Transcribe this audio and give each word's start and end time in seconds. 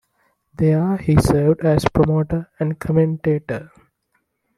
There 0.55 0.97
he 0.97 1.15
served 1.21 1.59
as 1.61 1.85
promoter 1.93 2.49
and 2.59 2.79
commentator. 2.79 3.71